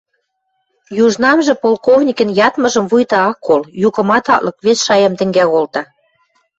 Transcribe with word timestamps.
Южнамжы 1.03 1.53
полковникӹн 1.63 2.29
ядмыжым 2.47 2.85
вуйта 2.91 3.17
ак 3.29 3.37
кол, 3.45 3.61
юкымат 3.87 4.25
ак 4.35 4.41
лык, 4.45 4.57
вес 4.65 4.79
шаям 4.85 5.13
тӹнгӓл 5.19 5.49
колта. 5.53 5.81